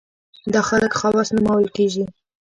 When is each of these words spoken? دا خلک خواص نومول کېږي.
دا 0.53 0.61
خلک 0.69 0.91
خواص 0.99 1.27
نومول 1.35 1.65
کېږي. 1.75 2.03